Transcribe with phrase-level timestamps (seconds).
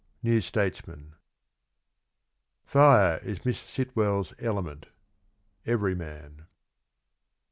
[0.29, 1.13] —New Statesman.
[2.65, 4.87] Fire is Miss Sitwell's element.—
[5.77, 6.47] Everyman.